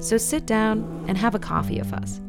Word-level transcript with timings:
So 0.00 0.16
sit 0.16 0.46
down 0.46 1.04
and 1.08 1.18
have 1.18 1.34
a 1.34 1.38
coffee 1.38 1.78
with 1.78 1.92
us. 1.92 2.20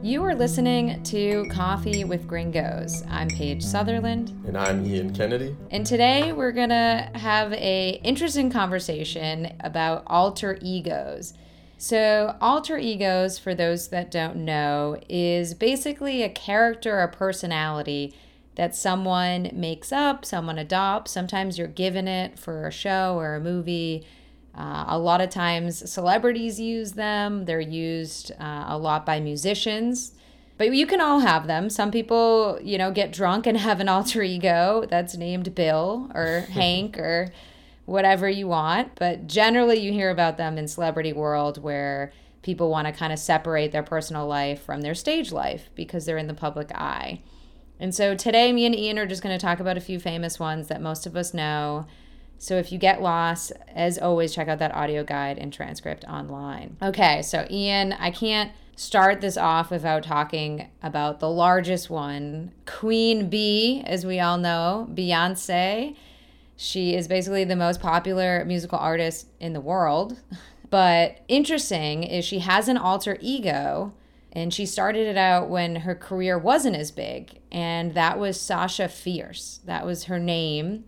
You 0.00 0.24
are 0.24 0.34
listening 0.34 1.02
to 1.02 1.44
Coffee 1.50 2.04
with 2.04 2.26
Gringos. 2.26 3.02
I'm 3.10 3.28
Paige 3.28 3.62
Sutherland. 3.62 4.30
And 4.46 4.56
I'm 4.56 4.86
Ian 4.86 5.12
Kennedy. 5.12 5.56
And 5.70 5.84
today 5.84 6.32
we're 6.32 6.52
gonna 6.52 7.10
have 7.14 7.52
a 7.52 8.00
interesting 8.04 8.50
conversation 8.50 9.54
about 9.60 10.04
alter 10.06 10.56
egos. 10.62 11.34
So, 11.78 12.36
alter 12.40 12.78
egos, 12.78 13.38
for 13.38 13.54
those 13.54 13.88
that 13.88 14.10
don't 14.10 14.36
know, 14.36 14.98
is 15.08 15.54
basically 15.54 16.22
a 16.22 16.28
character 16.28 16.98
or 17.00 17.08
personality 17.08 18.14
that 18.58 18.74
someone 18.74 19.48
makes 19.52 19.92
up, 19.92 20.24
someone 20.24 20.58
adopts. 20.58 21.12
Sometimes 21.12 21.56
you're 21.56 21.68
given 21.68 22.08
it 22.08 22.36
for 22.36 22.66
a 22.66 22.72
show 22.72 23.14
or 23.16 23.36
a 23.36 23.40
movie. 23.40 24.04
Uh, 24.52 24.84
a 24.88 24.98
lot 24.98 25.20
of 25.20 25.30
times, 25.30 25.88
celebrities 25.88 26.58
use 26.58 26.92
them. 26.92 27.44
They're 27.44 27.60
used 27.60 28.32
uh, 28.32 28.64
a 28.66 28.76
lot 28.76 29.06
by 29.06 29.20
musicians. 29.20 30.10
But 30.56 30.74
you 30.74 30.88
can 30.88 31.00
all 31.00 31.20
have 31.20 31.46
them. 31.46 31.70
Some 31.70 31.92
people, 31.92 32.58
you 32.60 32.78
know, 32.78 32.90
get 32.90 33.12
drunk 33.12 33.46
and 33.46 33.56
have 33.56 33.78
an 33.78 33.88
alter 33.88 34.24
ego 34.24 34.84
that's 34.90 35.16
named 35.16 35.54
Bill 35.54 36.10
or 36.12 36.40
Hank 36.50 36.98
or 36.98 37.32
whatever 37.84 38.28
you 38.28 38.48
want. 38.48 38.96
But 38.96 39.28
generally, 39.28 39.78
you 39.78 39.92
hear 39.92 40.10
about 40.10 40.36
them 40.36 40.58
in 40.58 40.66
celebrity 40.66 41.12
world 41.12 41.62
where 41.62 42.12
people 42.42 42.70
want 42.70 42.88
to 42.88 42.92
kind 42.92 43.12
of 43.12 43.20
separate 43.20 43.70
their 43.70 43.84
personal 43.84 44.26
life 44.26 44.60
from 44.60 44.80
their 44.80 44.96
stage 44.96 45.30
life 45.30 45.70
because 45.76 46.06
they're 46.06 46.18
in 46.18 46.26
the 46.26 46.34
public 46.34 46.72
eye. 46.74 47.20
And 47.80 47.94
so 47.94 48.14
today, 48.14 48.52
me 48.52 48.66
and 48.66 48.74
Ian 48.74 48.98
are 48.98 49.06
just 49.06 49.22
going 49.22 49.36
to 49.36 49.44
talk 49.44 49.60
about 49.60 49.76
a 49.76 49.80
few 49.80 50.00
famous 50.00 50.38
ones 50.38 50.68
that 50.68 50.80
most 50.80 51.06
of 51.06 51.16
us 51.16 51.32
know. 51.32 51.86
So 52.38 52.56
if 52.56 52.70
you 52.72 52.78
get 52.78 53.02
lost, 53.02 53.52
as 53.74 53.98
always, 53.98 54.34
check 54.34 54.48
out 54.48 54.58
that 54.60 54.74
audio 54.74 55.04
guide 55.04 55.38
and 55.38 55.52
transcript 55.52 56.04
online. 56.04 56.76
Okay, 56.82 57.22
so 57.22 57.46
Ian, 57.50 57.92
I 57.94 58.10
can't 58.10 58.52
start 58.76 59.20
this 59.20 59.36
off 59.36 59.70
without 59.70 60.04
talking 60.04 60.68
about 60.82 61.18
the 61.18 61.28
largest 61.28 61.90
one, 61.90 62.52
Queen 62.64 63.28
Bee, 63.28 63.82
as 63.84 64.06
we 64.06 64.20
all 64.20 64.38
know, 64.38 64.88
Beyonce. 64.92 65.96
She 66.56 66.94
is 66.94 67.08
basically 67.08 67.44
the 67.44 67.56
most 67.56 67.80
popular 67.80 68.44
musical 68.44 68.78
artist 68.78 69.26
in 69.40 69.52
the 69.52 69.60
world. 69.60 70.18
But 70.70 71.20
interesting 71.28 72.02
is 72.02 72.24
she 72.24 72.40
has 72.40 72.68
an 72.68 72.76
alter 72.76 73.16
ego 73.22 73.94
and 74.38 74.54
she 74.54 74.64
started 74.64 75.06
it 75.06 75.16
out 75.16 75.48
when 75.48 75.76
her 75.76 75.94
career 75.94 76.38
wasn't 76.38 76.76
as 76.76 76.90
big 76.90 77.40
and 77.50 77.94
that 77.94 78.18
was 78.18 78.40
Sasha 78.40 78.88
Fierce. 78.88 79.60
That 79.64 79.84
was 79.84 80.04
her 80.04 80.18
name. 80.18 80.84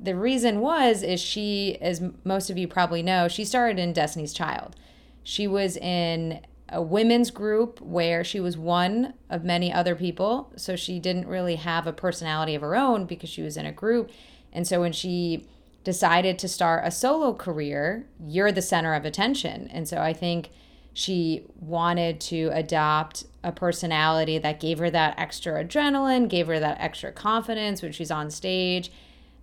The 0.00 0.16
reason 0.16 0.60
was 0.60 1.02
is 1.02 1.20
she 1.20 1.78
as 1.80 2.02
most 2.24 2.50
of 2.50 2.58
you 2.58 2.66
probably 2.66 3.02
know, 3.02 3.28
she 3.28 3.44
started 3.44 3.78
in 3.78 3.92
Destiny's 3.92 4.32
Child. 4.32 4.76
She 5.22 5.46
was 5.46 5.76
in 5.76 6.40
a 6.68 6.82
women's 6.82 7.30
group 7.30 7.80
where 7.80 8.24
she 8.24 8.40
was 8.40 8.56
one 8.56 9.14
of 9.30 9.44
many 9.44 9.72
other 9.72 9.94
people, 9.94 10.52
so 10.56 10.76
she 10.76 10.98
didn't 10.98 11.28
really 11.28 11.56
have 11.56 11.86
a 11.86 11.92
personality 11.92 12.54
of 12.54 12.62
her 12.62 12.74
own 12.74 13.04
because 13.04 13.28
she 13.28 13.42
was 13.42 13.56
in 13.56 13.66
a 13.66 13.72
group. 13.72 14.10
And 14.52 14.66
so 14.66 14.80
when 14.80 14.92
she 14.92 15.46
decided 15.84 16.38
to 16.38 16.48
start 16.48 16.86
a 16.86 16.90
solo 16.90 17.34
career, 17.34 18.06
you're 18.26 18.52
the 18.52 18.62
center 18.62 18.94
of 18.94 19.04
attention. 19.04 19.68
And 19.68 19.86
so 19.86 19.98
I 19.98 20.12
think 20.12 20.50
she 20.94 21.44
wanted 21.60 22.20
to 22.20 22.50
adopt 22.54 23.24
a 23.42 23.52
personality 23.52 24.38
that 24.38 24.60
gave 24.60 24.78
her 24.78 24.90
that 24.90 25.18
extra 25.18 25.62
adrenaline, 25.62 26.28
gave 26.28 26.46
her 26.46 26.60
that 26.60 26.80
extra 26.80 27.12
confidence 27.12 27.82
when 27.82 27.92
she's 27.92 28.12
on 28.12 28.30
stage. 28.30 28.90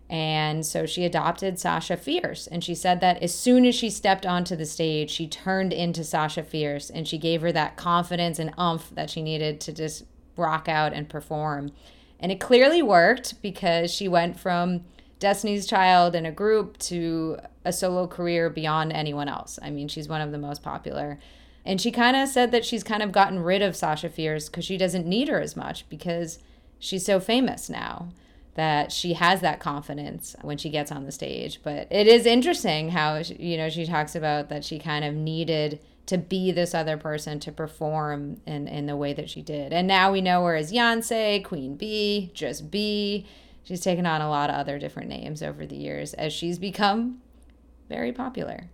And 0.09 0.65
so 0.65 0.85
she 0.85 1.05
adopted 1.05 1.59
Sasha 1.59 1.97
Fierce. 1.97 2.47
And 2.47 2.63
she 2.63 2.73
said 2.73 3.01
that 3.01 3.21
as 3.21 3.35
soon 3.35 3.65
as 3.65 3.75
she 3.75 3.89
stepped 3.89 4.25
onto 4.25 4.55
the 4.55 4.65
stage, 4.65 5.11
she 5.11 5.27
turned 5.27 5.73
into 5.73 6.03
Sasha 6.03 6.43
Fierce 6.43 6.89
and 6.89 7.07
she 7.07 7.17
gave 7.17 7.41
her 7.41 7.51
that 7.51 7.75
confidence 7.75 8.39
and 8.39 8.53
umph 8.57 8.89
that 8.95 9.09
she 9.09 9.21
needed 9.21 9.61
to 9.61 9.73
just 9.73 10.05
rock 10.37 10.69
out 10.69 10.93
and 10.93 11.09
perform. 11.09 11.71
And 12.19 12.31
it 12.31 12.39
clearly 12.39 12.81
worked 12.81 13.41
because 13.41 13.93
she 13.93 14.07
went 14.07 14.39
from 14.39 14.85
Destiny's 15.19 15.65
Child 15.67 16.15
in 16.15 16.25
a 16.25 16.31
group 16.31 16.77
to 16.79 17.37
a 17.63 17.73
solo 17.73 18.07
career 18.07 18.49
beyond 18.49 18.91
anyone 18.91 19.27
else. 19.27 19.59
I 19.61 19.69
mean, 19.69 19.87
she's 19.87 20.07
one 20.07 20.21
of 20.21 20.31
the 20.31 20.37
most 20.37 20.63
popular. 20.63 21.19
And 21.63 21.79
she 21.79 21.91
kind 21.91 22.17
of 22.17 22.27
said 22.27 22.51
that 22.51 22.65
she's 22.65 22.83
kind 22.83 23.03
of 23.03 23.11
gotten 23.11 23.39
rid 23.39 23.61
of 23.61 23.75
Sasha 23.75 24.09
Fierce 24.09 24.49
because 24.49 24.65
she 24.65 24.77
doesn't 24.77 25.05
need 25.05 25.27
her 25.27 25.39
as 25.39 25.55
much 25.55 25.87
because 25.89 26.39
she's 26.79 27.05
so 27.05 27.19
famous 27.19 27.69
now 27.69 28.09
that 28.55 28.91
she 28.91 29.13
has 29.13 29.41
that 29.41 29.59
confidence 29.59 30.35
when 30.41 30.57
she 30.57 30.69
gets 30.69 30.91
on 30.91 31.05
the 31.05 31.11
stage. 31.11 31.61
But 31.63 31.87
it 31.91 32.07
is 32.07 32.25
interesting 32.25 32.89
how, 32.89 33.17
you 33.17 33.57
know, 33.57 33.69
she 33.69 33.85
talks 33.85 34.15
about 34.15 34.49
that 34.49 34.65
she 34.65 34.79
kind 34.79 35.05
of 35.05 35.13
needed 35.13 35.79
to 36.07 36.17
be 36.17 36.51
this 36.51 36.73
other 36.73 36.97
person 36.97 37.39
to 37.39 37.51
perform 37.51 38.41
in, 38.45 38.67
in 38.67 38.87
the 38.87 38.97
way 38.97 39.13
that 39.13 39.29
she 39.29 39.41
did. 39.41 39.71
And 39.71 39.87
now 39.87 40.11
we 40.11 40.19
know 40.19 40.43
her 40.45 40.55
as 40.55 40.73
Beyonce, 40.73 41.43
Queen 41.45 41.77
Bee, 41.77 42.31
Just 42.33 42.71
Bee. 42.71 43.25
She's 43.63 43.81
taken 43.81 44.05
on 44.05 44.19
a 44.19 44.29
lot 44.29 44.49
of 44.49 44.55
other 44.55 44.79
different 44.79 45.09
names 45.09 45.41
over 45.41 45.65
the 45.65 45.75
years 45.75 46.13
as 46.15 46.33
she's 46.33 46.57
become 46.57 47.21
very 47.91 48.13
popular. 48.13 48.69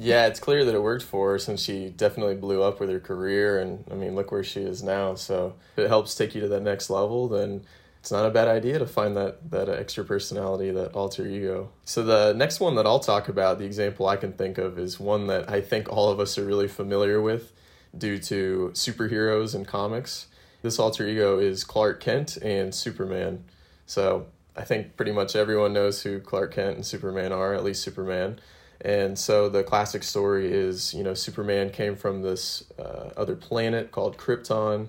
Yeah, 0.00 0.28
it's 0.28 0.38
clear 0.38 0.64
that 0.64 0.74
it 0.76 0.82
worked 0.82 1.02
for 1.02 1.32
her 1.32 1.38
since 1.40 1.60
she 1.60 1.88
definitely 1.88 2.36
blew 2.36 2.62
up 2.62 2.78
with 2.78 2.88
her 2.88 3.00
career. 3.00 3.58
And 3.58 3.84
I 3.90 3.94
mean, 3.94 4.14
look 4.14 4.30
where 4.30 4.44
she 4.44 4.60
is 4.60 4.80
now. 4.80 5.16
So 5.16 5.54
if 5.76 5.84
it 5.84 5.88
helps 5.88 6.14
take 6.14 6.36
you 6.36 6.40
to 6.42 6.48
that 6.48 6.62
next 6.62 6.88
level, 6.88 7.26
then 7.26 7.62
it's 7.98 8.12
not 8.12 8.24
a 8.24 8.30
bad 8.30 8.46
idea 8.46 8.78
to 8.78 8.86
find 8.86 9.16
that, 9.16 9.50
that 9.50 9.68
extra 9.68 10.04
personality, 10.04 10.70
that 10.70 10.92
alter 10.92 11.26
ego. 11.26 11.70
So 11.84 12.04
the 12.04 12.32
next 12.32 12.60
one 12.60 12.76
that 12.76 12.86
I'll 12.86 13.00
talk 13.00 13.28
about, 13.28 13.58
the 13.58 13.64
example 13.64 14.06
I 14.06 14.16
can 14.16 14.34
think 14.34 14.56
of, 14.56 14.78
is 14.78 15.00
one 15.00 15.26
that 15.26 15.50
I 15.50 15.60
think 15.60 15.88
all 15.88 16.10
of 16.10 16.20
us 16.20 16.38
are 16.38 16.44
really 16.44 16.68
familiar 16.68 17.20
with 17.20 17.52
due 17.96 18.18
to 18.18 18.70
superheroes 18.74 19.52
and 19.52 19.66
comics. 19.66 20.28
This 20.62 20.78
alter 20.78 21.08
ego 21.08 21.40
is 21.40 21.64
Clark 21.64 21.98
Kent 21.98 22.36
and 22.36 22.72
Superman. 22.72 23.42
So 23.84 24.26
I 24.58 24.64
think 24.64 24.96
pretty 24.96 25.12
much 25.12 25.36
everyone 25.36 25.72
knows 25.72 26.02
who 26.02 26.18
Clark 26.18 26.54
Kent 26.54 26.74
and 26.74 26.84
Superman 26.84 27.30
are, 27.32 27.54
at 27.54 27.62
least 27.62 27.80
Superman. 27.82 28.40
And 28.80 29.16
so 29.16 29.48
the 29.48 29.62
classic 29.62 30.02
story 30.02 30.52
is, 30.52 30.92
you 30.92 31.04
know, 31.04 31.14
Superman 31.14 31.70
came 31.70 31.94
from 31.94 32.22
this 32.22 32.64
uh, 32.76 33.10
other 33.16 33.36
planet 33.36 33.92
called 33.92 34.18
Krypton. 34.18 34.88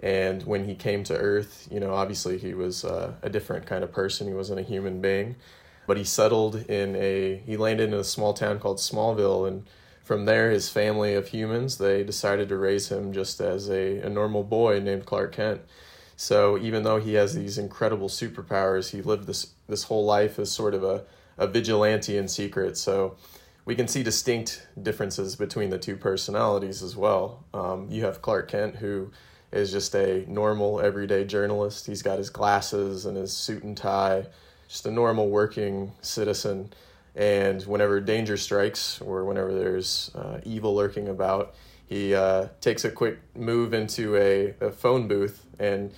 And 0.00 0.42
when 0.44 0.64
he 0.64 0.74
came 0.74 1.04
to 1.04 1.16
Earth, 1.16 1.68
you 1.70 1.78
know, 1.78 1.92
obviously 1.94 2.38
he 2.38 2.54
was 2.54 2.86
uh, 2.86 3.12
a 3.22 3.28
different 3.28 3.66
kind 3.66 3.84
of 3.84 3.92
person. 3.92 4.26
He 4.26 4.34
wasn't 4.34 4.60
a 4.60 4.62
human 4.62 5.02
being. 5.02 5.36
But 5.86 5.98
he 5.98 6.04
settled 6.04 6.56
in 6.70 6.96
a, 6.96 7.36
he 7.44 7.58
landed 7.58 7.88
in 7.88 7.94
a 7.94 8.04
small 8.04 8.32
town 8.32 8.60
called 8.60 8.78
Smallville. 8.78 9.46
And 9.46 9.66
from 10.02 10.24
there, 10.24 10.50
his 10.50 10.70
family 10.70 11.14
of 11.14 11.28
humans, 11.28 11.76
they 11.76 12.02
decided 12.02 12.48
to 12.48 12.56
raise 12.56 12.90
him 12.90 13.12
just 13.12 13.40
as 13.42 13.68
a, 13.68 13.98
a 13.98 14.08
normal 14.08 14.42
boy 14.42 14.80
named 14.80 15.04
Clark 15.04 15.32
Kent. 15.32 15.60
So 16.22 16.56
even 16.56 16.84
though 16.84 17.00
he 17.00 17.14
has 17.14 17.34
these 17.34 17.58
incredible 17.58 18.08
superpowers, 18.08 18.92
he 18.92 19.02
lived 19.02 19.26
this, 19.26 19.54
this 19.68 19.82
whole 19.82 20.04
life 20.04 20.38
as 20.38 20.52
sort 20.52 20.72
of 20.72 20.84
a, 20.84 21.02
a 21.36 21.48
vigilante 21.48 22.16
in 22.16 22.28
secret. 22.28 22.76
So 22.76 23.16
we 23.64 23.74
can 23.74 23.88
see 23.88 24.04
distinct 24.04 24.68
differences 24.80 25.34
between 25.34 25.70
the 25.70 25.78
two 25.78 25.96
personalities 25.96 26.80
as 26.80 26.96
well. 26.96 27.42
Um, 27.52 27.88
you 27.90 28.04
have 28.04 28.22
Clark 28.22 28.52
Kent, 28.52 28.76
who 28.76 29.10
is 29.50 29.72
just 29.72 29.96
a 29.96 30.24
normal, 30.30 30.80
everyday 30.80 31.24
journalist. 31.24 31.86
He's 31.86 32.02
got 32.02 32.18
his 32.18 32.30
glasses 32.30 33.04
and 33.04 33.16
his 33.16 33.32
suit 33.32 33.64
and 33.64 33.76
tie, 33.76 34.26
just 34.68 34.86
a 34.86 34.92
normal 34.92 35.28
working 35.28 35.90
citizen. 36.02 36.72
And 37.16 37.60
whenever 37.64 38.00
danger 38.00 38.36
strikes 38.36 39.00
or 39.00 39.24
whenever 39.24 39.52
there's 39.52 40.12
uh, 40.14 40.38
evil 40.44 40.72
lurking 40.76 41.08
about, 41.08 41.56
he 41.86 42.14
uh, 42.14 42.46
takes 42.60 42.84
a 42.84 42.92
quick 42.92 43.18
move 43.36 43.74
into 43.74 44.16
a, 44.16 44.54
a 44.60 44.70
phone 44.70 45.08
booth 45.08 45.44
and 45.58 45.92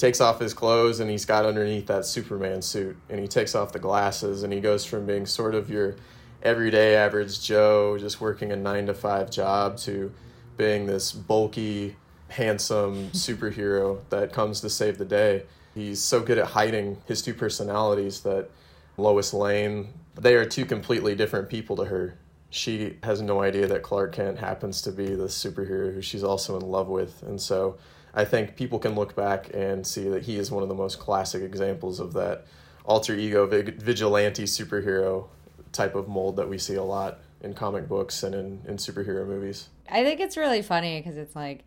takes 0.00 0.20
off 0.20 0.40
his 0.40 0.54
clothes 0.54 0.98
and 1.00 1.10
he's 1.10 1.26
got 1.26 1.44
underneath 1.44 1.86
that 1.86 2.06
Superman 2.06 2.62
suit 2.62 2.96
and 3.10 3.20
he 3.20 3.28
takes 3.28 3.54
off 3.54 3.72
the 3.72 3.78
glasses 3.78 4.42
and 4.42 4.52
he 4.52 4.58
goes 4.58 4.82
from 4.82 5.04
being 5.04 5.26
sort 5.26 5.54
of 5.54 5.68
your 5.68 5.96
everyday 6.42 6.96
average 6.96 7.42
Joe 7.42 7.98
just 7.98 8.18
working 8.18 8.50
a 8.50 8.56
nine 8.56 8.86
to 8.86 8.94
five 8.94 9.30
job 9.30 9.76
to 9.78 10.10
being 10.56 10.86
this 10.86 11.12
bulky, 11.12 11.96
handsome 12.28 13.08
superhero 13.12 14.00
that 14.08 14.32
comes 14.32 14.62
to 14.62 14.70
save 14.70 14.96
the 14.96 15.04
day. 15.04 15.42
He's 15.74 16.00
so 16.00 16.20
good 16.20 16.38
at 16.38 16.46
hiding 16.46 16.96
his 17.06 17.20
two 17.20 17.34
personalities 17.34 18.22
that 18.22 18.48
Lois 18.96 19.34
Lane, 19.34 19.92
they 20.14 20.34
are 20.34 20.46
two 20.46 20.64
completely 20.64 21.14
different 21.14 21.50
people 21.50 21.76
to 21.76 21.84
her. 21.84 22.16
she 22.48 22.96
has 23.02 23.20
no 23.20 23.42
idea 23.42 23.66
that 23.66 23.82
Clark 23.82 24.12
Kent 24.12 24.38
happens 24.38 24.80
to 24.82 24.92
be 24.92 25.14
the 25.14 25.28
superhero 25.28 25.92
who 25.92 26.00
she's 26.00 26.24
also 26.24 26.58
in 26.58 26.66
love 26.66 26.88
with. 26.88 27.22
And 27.22 27.38
so 27.38 27.76
I 28.14 28.24
think 28.24 28.56
people 28.56 28.78
can 28.78 28.94
look 28.94 29.14
back 29.14 29.50
and 29.54 29.86
see 29.86 30.08
that 30.08 30.24
he 30.24 30.36
is 30.36 30.50
one 30.50 30.62
of 30.62 30.68
the 30.68 30.74
most 30.74 30.98
classic 30.98 31.42
examples 31.42 32.00
of 32.00 32.12
that 32.14 32.46
alter 32.84 33.14
ego 33.14 33.46
vig- 33.46 33.80
vigilante 33.80 34.44
superhero 34.44 35.28
type 35.72 35.94
of 35.94 36.08
mold 36.08 36.36
that 36.36 36.48
we 36.48 36.58
see 36.58 36.74
a 36.74 36.82
lot 36.82 37.18
in 37.40 37.54
comic 37.54 37.88
books 37.88 38.22
and 38.22 38.34
in, 38.34 38.60
in 38.66 38.76
superhero 38.76 39.26
movies. 39.26 39.68
I 39.88 40.04
think 40.04 40.20
it's 40.20 40.36
really 40.36 40.62
funny 40.62 41.00
because 41.00 41.16
it's 41.16 41.36
like 41.36 41.64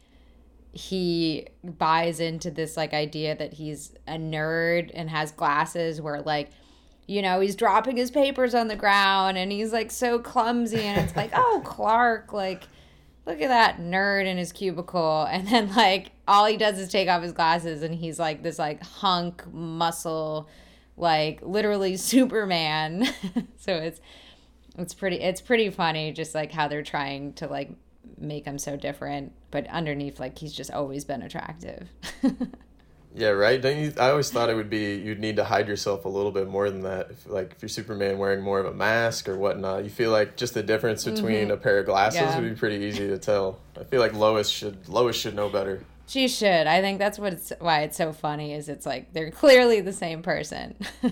he 0.71 1.47
buys 1.63 2.19
into 2.19 2.49
this 2.49 2.75
like 2.75 2.93
idea 2.93 3.35
that 3.35 3.53
he's 3.53 3.93
a 4.07 4.13
nerd 4.13 4.91
and 4.93 5.09
has 5.09 5.31
glasses 5.31 6.01
where 6.01 6.21
like 6.21 6.49
you 7.05 7.21
know 7.21 7.39
he's 7.39 7.55
dropping 7.55 7.95
his 7.95 8.09
papers 8.09 8.55
on 8.55 8.67
the 8.67 8.75
ground 8.75 9.37
and 9.37 9.51
he's 9.51 9.71
like 9.71 9.91
so 9.91 10.17
clumsy 10.17 10.81
and 10.81 10.99
it's 10.99 11.15
like 11.15 11.31
oh 11.35 11.61
Clark 11.63 12.33
like 12.33 12.63
look 13.25 13.41
at 13.41 13.47
that 13.47 13.77
nerd 13.79 14.25
in 14.25 14.37
his 14.37 14.51
cubicle. 14.51 15.27
And 15.31 15.47
then 15.47 15.73
like 15.75 16.11
all 16.27 16.45
he 16.45 16.57
does 16.57 16.77
is 16.79 16.89
take 16.89 17.09
off 17.09 17.23
his 17.23 17.33
glasses 17.33 17.83
and 17.83 17.95
he's 17.95 18.19
like 18.19 18.43
this 18.43 18.59
like 18.59 18.83
hunk 18.83 19.43
muscle 19.51 20.47
like 20.97 21.39
literally 21.41 21.97
superman. 22.11 23.07
So 23.57 23.75
it's 23.75 24.01
it's 24.77 24.93
pretty 24.93 25.21
it's 25.21 25.39
pretty 25.39 25.69
funny 25.69 26.11
just 26.11 26.35
like 26.35 26.51
how 26.51 26.67
they're 26.67 26.83
trying 26.83 27.33
to 27.33 27.47
like 27.47 27.71
make 28.17 28.45
him 28.45 28.59
so 28.59 28.75
different. 28.75 29.31
But 29.51 29.67
underneath 29.67 30.19
like 30.19 30.37
he's 30.37 30.53
just 30.53 30.71
always 30.71 31.05
been 31.05 31.21
attractive 31.21 31.87
Yeah, 33.15 33.29
right. 33.29 33.61
Don't 33.61 33.77
you? 33.77 33.93
I 33.99 34.09
always 34.09 34.31
thought 34.31 34.49
it 34.49 34.55
would 34.55 34.69
be 34.71 34.95
you'd 34.95 35.19
need 35.19 35.35
to 35.35 35.43
hide 35.43 35.67
yourself 35.67 36.05
a 36.05 36.09
little 36.09 36.31
bit 36.31 36.47
more 36.47 36.69
than 36.71 36.81
that. 36.81 37.11
If, 37.11 37.29
like 37.29 37.51
if 37.55 37.61
you're 37.61 37.69
Superman 37.69 38.17
wearing 38.17 38.41
more 38.41 38.59
of 38.59 38.65
a 38.65 38.73
mask 38.73 39.29
or 39.29 39.37
whatnot, 39.37 39.83
you 39.83 39.91
feel 39.91 40.09
like 40.11 40.35
just 40.35 40.55
the 40.55 40.63
difference 40.63 41.05
between 41.05 41.51
a 41.51 41.57
pair 41.57 41.77
of 41.79 41.85
glasses 41.85 42.21
Yeah. 42.21 42.39
would 42.39 42.49
be 42.49 42.55
pretty 42.55 42.83
easy 42.83 43.07
to 43.07 43.19
tell. 43.19 43.59
I 43.79 43.83
feel 43.83 43.99
like 43.99 44.13
Lois 44.13 44.49
should 44.49 44.89
Lois 44.89 45.15
should 45.15 45.35
know 45.35 45.47
better. 45.49 45.83
she 46.05 46.27
should 46.27 46.67
i 46.67 46.81
think 46.81 46.99
that's 46.99 47.17
what 47.17 47.31
it's 47.33 47.53
why 47.59 47.81
it's 47.83 47.95
so 47.95 48.11
funny 48.11 48.53
is 48.53 48.67
it's 48.67 48.85
like 48.85 49.13
they're 49.13 49.31
clearly 49.31 49.79
the 49.79 49.93
same 49.93 50.21
person 50.21 50.75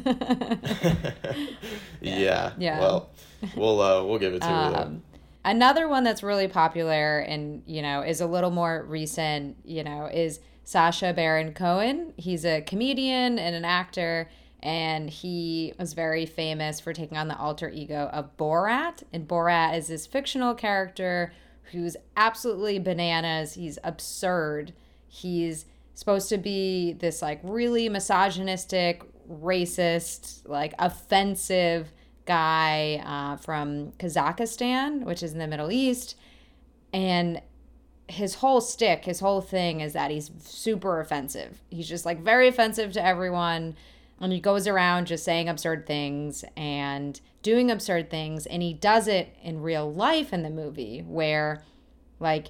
yeah. 2.01 2.51
Yeah. 2.57 2.79
Well, 2.79 3.09
we'll 3.55 3.81
uh, 3.81 4.03
we'll 4.03 4.19
give 4.19 4.33
it 4.33 4.41
to 4.41 4.47
her. 4.47 4.75
Um, 4.81 5.01
another 5.45 5.87
one 5.87 6.03
that's 6.03 6.23
really 6.23 6.47
popular 6.47 7.19
and 7.19 7.63
you 7.65 7.81
know 7.81 8.01
is 8.01 8.21
a 8.21 8.27
little 8.27 8.51
more 8.51 8.83
recent 8.87 9.55
you 9.63 9.83
know 9.83 10.07
is 10.11 10.39
Sacha 10.63 11.13
Baron 11.13 11.53
Cohen. 11.53 12.13
He's 12.17 12.45
a 12.45 12.61
comedian 12.61 13.39
and 13.39 13.55
an 13.55 13.65
actor 13.65 14.29
and 14.63 15.09
he 15.09 15.73
was 15.79 15.93
very 15.93 16.25
famous 16.25 16.79
for 16.79 16.93
taking 16.93 17.17
on 17.17 17.27
the 17.27 17.37
alter 17.37 17.69
ego 17.69 18.09
of 18.13 18.37
borat. 18.37 19.03
And 19.11 19.27
borat 19.27 19.77
is 19.77 19.87
this 19.87 20.05
fictional 20.05 20.53
character 20.53 21.33
who's 21.71 21.97
absolutely 22.15 22.77
bananas. 22.77 23.55
He's 23.55 23.79
absurd. 23.83 24.73
He's 25.07 25.65
supposed 25.95 26.29
to 26.29 26.37
be 26.37 26.93
this 26.93 27.21
like 27.21 27.39
really 27.43 27.89
misogynistic 27.89 29.03
racist 29.29 30.47
like 30.47 30.73
offensive 30.77 31.91
guy 32.25 33.01
uh, 33.03 33.37
from 33.37 33.93
Kazakhstan, 33.93 35.05
which 35.05 35.23
is 35.23 35.33
in 35.33 35.39
the 35.39 35.47
Middle 35.47 35.71
East. 35.71 36.15
And 36.93 37.41
his 38.11 38.35
whole 38.35 38.61
stick, 38.61 39.05
his 39.05 39.19
whole 39.19 39.41
thing 39.41 39.81
is 39.81 39.93
that 39.93 40.11
he's 40.11 40.31
super 40.39 40.99
offensive. 40.99 41.61
He's 41.69 41.89
just 41.89 42.05
like 42.05 42.21
very 42.21 42.47
offensive 42.47 42.91
to 42.93 43.05
everyone. 43.05 43.75
And 44.19 44.31
he 44.31 44.39
goes 44.39 44.67
around 44.67 45.07
just 45.07 45.23
saying 45.23 45.49
absurd 45.49 45.87
things 45.87 46.45
and 46.55 47.19
doing 47.41 47.71
absurd 47.71 48.11
things. 48.11 48.45
And 48.45 48.61
he 48.61 48.73
does 48.73 49.07
it 49.07 49.35
in 49.41 49.63
real 49.63 49.91
life 49.91 50.31
in 50.31 50.43
the 50.43 50.51
movie, 50.51 50.99
where, 50.99 51.63
like, 52.19 52.47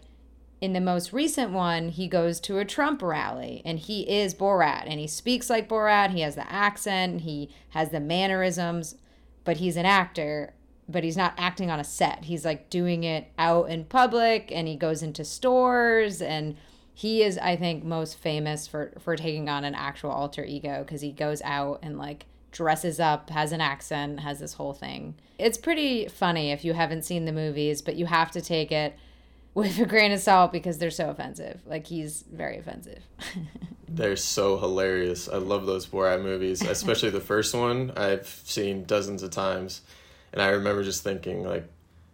in 0.59 0.73
the 0.73 0.81
most 0.81 1.13
recent 1.13 1.51
one, 1.51 1.89
he 1.89 2.07
goes 2.07 2.39
to 2.41 2.59
a 2.59 2.65
Trump 2.65 3.01
rally 3.01 3.61
and 3.65 3.79
he 3.79 4.01
is 4.01 4.35
Borat 4.35 4.83
and 4.85 4.99
he 4.99 5.07
speaks 5.07 5.49
like 5.49 5.69
Borat. 5.69 6.11
He 6.11 6.21
has 6.21 6.35
the 6.35 6.51
accent, 6.51 7.21
he 7.21 7.49
has 7.69 7.89
the 7.89 7.99
mannerisms, 7.99 8.95
but 9.43 9.57
he's 9.57 9.75
an 9.75 9.87
actor, 9.87 10.53
but 10.91 11.03
he's 11.03 11.17
not 11.17 11.33
acting 11.37 11.71
on 11.71 11.79
a 11.79 11.83
set. 11.83 12.25
He's 12.25 12.45
like 12.45 12.69
doing 12.69 13.03
it 13.03 13.27
out 13.37 13.69
in 13.69 13.85
public 13.85 14.51
and 14.51 14.67
he 14.67 14.75
goes 14.75 15.01
into 15.01 15.23
stores 15.23 16.21
and 16.21 16.57
he 16.93 17.23
is 17.23 17.37
I 17.37 17.55
think 17.55 17.83
most 17.83 18.17
famous 18.17 18.67
for 18.67 18.93
for 18.99 19.15
taking 19.15 19.49
on 19.49 19.63
an 19.63 19.75
actual 19.75 20.11
alter 20.11 20.43
ego 20.43 20.83
cuz 20.87 21.01
he 21.01 21.11
goes 21.11 21.41
out 21.43 21.79
and 21.81 21.97
like 21.97 22.25
dresses 22.51 22.99
up, 22.99 23.29
has 23.29 23.51
an 23.51 23.61
accent, 23.61 24.19
has 24.19 24.39
this 24.39 24.53
whole 24.53 24.73
thing. 24.73 25.15
It's 25.39 25.57
pretty 25.57 26.07
funny 26.07 26.51
if 26.51 26.65
you 26.65 26.73
haven't 26.73 27.03
seen 27.03 27.25
the 27.25 27.31
movies, 27.31 27.81
but 27.81 27.95
you 27.95 28.05
have 28.07 28.31
to 28.31 28.41
take 28.41 28.71
it 28.71 28.95
with 29.53 29.79
a 29.79 29.85
grain 29.85 30.11
of 30.11 30.19
salt 30.19 30.51
because 30.51 30.77
they're 30.77 30.91
so 30.91 31.09
offensive. 31.09 31.61
Like 31.65 31.87
he's 31.87 32.23
very 32.31 32.57
offensive. 32.57 33.03
They're 33.93 34.15
so 34.15 34.57
hilarious. 34.57 35.27
I 35.27 35.35
love 35.35 35.65
those 35.65 35.85
Borat 35.85 36.23
movies, 36.23 36.61
especially 36.61 37.09
the 37.09 37.19
first 37.19 37.53
one. 37.53 37.91
I've 37.97 38.25
seen 38.45 38.85
dozens 38.85 39.21
of 39.21 39.31
times, 39.31 39.81
and 40.33 40.41
I 40.41 40.49
remember 40.49 40.83
just 40.83 41.03
thinking 41.03 41.43
like, 41.43 41.67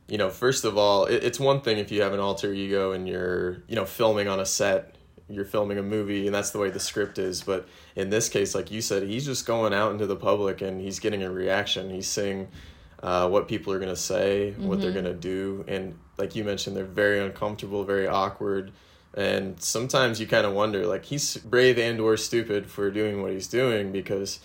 you 0.07 0.17
know, 0.17 0.29
first 0.29 0.65
of 0.65 0.77
all, 0.77 1.05
it, 1.05 1.23
it's 1.23 1.39
one 1.39 1.61
thing 1.61 1.77
if 1.77 1.91
you 1.91 2.01
have 2.01 2.13
an 2.13 2.19
alter 2.19 2.53
ego 2.53 2.91
and 2.93 3.07
you're, 3.07 3.63
you 3.67 3.75
know, 3.75 3.85
filming 3.85 4.27
on 4.27 4.39
a 4.39 4.45
set, 4.45 4.95
you're 5.29 5.45
filming 5.45 5.77
a 5.77 5.83
movie, 5.83 6.25
and 6.25 6.33
that's 6.33 6.51
the 6.51 6.59
way 6.59 6.69
the 6.69 6.79
script 6.79 7.17
is. 7.17 7.43
But 7.43 7.67
in 7.95 8.09
this 8.09 8.29
case, 8.29 8.55
like 8.55 8.71
you 8.71 8.81
said, 8.81 9.03
he's 9.03 9.25
just 9.25 9.45
going 9.45 9.73
out 9.73 9.91
into 9.91 10.05
the 10.05 10.15
public 10.15 10.61
and 10.61 10.79
he's 10.79 10.99
getting 10.99 11.23
a 11.23 11.31
reaction. 11.31 11.89
He's 11.89 12.07
seeing 12.07 12.47
uh, 13.03 13.27
what 13.29 13.47
people 13.47 13.73
are 13.73 13.79
gonna 13.79 13.95
say, 13.95 14.51
what 14.53 14.79
they're 14.79 14.93
gonna 14.93 15.13
do, 15.13 15.65
and 15.67 15.97
like 16.17 16.35
you 16.35 16.43
mentioned, 16.43 16.75
they're 16.75 16.85
very 16.85 17.19
uncomfortable, 17.19 17.83
very 17.83 18.07
awkward 18.07 18.71
and 19.17 19.59
sometimes 19.59 20.19
you 20.19 20.27
kind 20.27 20.45
of 20.45 20.53
wonder 20.53 20.85
like 20.85 21.05
he's 21.05 21.37
brave 21.37 21.79
and 21.79 21.99
or 21.99 22.15
stupid 22.15 22.69
for 22.69 22.91
doing 22.91 23.21
what 23.21 23.31
he's 23.31 23.47
doing 23.47 23.91
because 23.91 24.39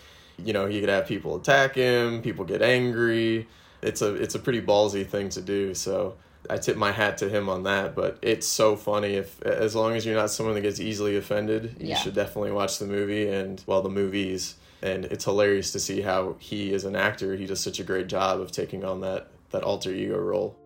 you 0.44 0.52
know 0.52 0.66
he 0.66 0.80
could 0.80 0.88
have 0.88 1.06
people 1.06 1.36
attack 1.36 1.74
him 1.74 2.22
people 2.22 2.44
get 2.44 2.62
angry. 2.62 3.48
It's 3.82 4.00
a 4.00 4.14
it's 4.14 4.34
a 4.34 4.38
pretty 4.38 4.62
ballsy 4.62 5.04
thing 5.06 5.28
to 5.30 5.40
do 5.40 5.74
so 5.74 6.14
i 6.50 6.56
tip 6.56 6.76
my 6.76 6.92
hat 6.92 7.18
to 7.18 7.28
him 7.28 7.48
on 7.48 7.64
that 7.64 7.94
but 7.94 8.18
it's 8.22 8.46
so 8.46 8.76
funny 8.76 9.14
if 9.14 9.40
as 9.42 9.74
long 9.74 9.94
as 9.96 10.06
you're 10.06 10.14
not 10.14 10.30
someone 10.30 10.54
that 10.54 10.60
gets 10.60 10.80
easily 10.80 11.16
offended 11.16 11.76
you 11.80 11.96
should 11.96 12.14
definitely 12.14 12.52
watch 12.52 12.78
the 12.78 12.86
movie 12.86 13.28
and 13.28 13.62
well 13.66 13.82
the 13.82 13.88
movies. 13.88 14.56
And 14.84 15.04
it's 15.04 15.24
hilarious 15.26 15.70
to 15.72 15.78
see 15.78 16.00
how 16.00 16.34
he 16.40 16.74
as 16.74 16.84
an 16.84 16.96
actor 16.96 17.36
he 17.36 17.46
does 17.46 17.60
such 17.60 17.78
a 17.78 17.84
great 17.84 18.08
job 18.08 18.40
of 18.40 18.50
taking 18.50 18.84
on 18.84 19.00
that 19.02 19.28
that 19.50 19.62
alter 19.62 19.92
ego 19.92 20.18
role 20.18 20.56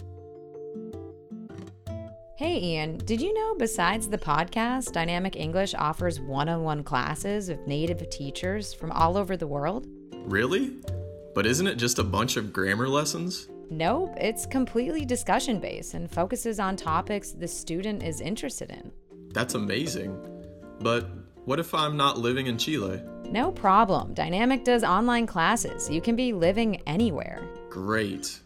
Hey, 2.36 2.62
Ian, 2.62 2.98
did 2.98 3.22
you 3.22 3.32
know 3.32 3.54
besides 3.54 4.08
the 4.08 4.18
podcast, 4.18 4.92
Dynamic 4.92 5.36
English 5.36 5.74
offers 5.74 6.20
one 6.20 6.50
on 6.50 6.62
one 6.62 6.84
classes 6.84 7.48
with 7.48 7.66
native 7.66 8.08
teachers 8.10 8.74
from 8.74 8.92
all 8.92 9.16
over 9.16 9.36
the 9.36 9.46
world? 9.46 9.86
really 10.26 10.76
but 11.34 11.46
isn't 11.46 11.66
it 11.66 11.76
just 11.76 11.98
a 11.98 12.04
bunch 12.04 12.36
of 12.36 12.52
grammar 12.52 12.88
lessons 12.88 13.48
Nope, 13.70 14.14
it's 14.16 14.46
completely 14.46 15.04
discussion 15.04 15.60
based 15.60 15.94
and 15.94 16.10
focuses 16.10 16.60
on 16.60 16.76
topics 16.76 17.32
the 17.32 17.48
student 17.48 18.00
is 18.00 18.20
interested 18.20 18.70
in. 18.70 18.92
That's 19.32 19.54
amazing. 19.54 20.16
But 20.80 21.08
what 21.46 21.58
if 21.58 21.74
I'm 21.74 21.96
not 21.96 22.16
living 22.16 22.46
in 22.46 22.58
Chile? 22.58 23.02
No 23.24 23.50
problem. 23.50 24.14
Dynamic 24.14 24.62
does 24.62 24.84
online 24.84 25.26
classes. 25.26 25.90
You 25.90 26.00
can 26.00 26.14
be 26.14 26.32
living 26.32 26.80
anywhere. 26.86 27.42
Great. 27.68 28.38